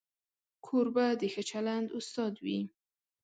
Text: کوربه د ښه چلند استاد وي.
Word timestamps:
کوربه 0.65 1.07
د 1.19 1.21
ښه 1.33 1.43
چلند 1.49 1.87
استاد 1.99 2.33
وي. 2.45 2.59